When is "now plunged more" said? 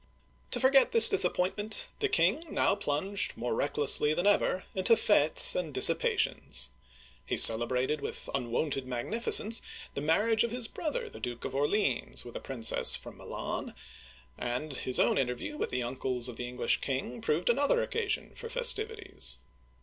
2.49-3.53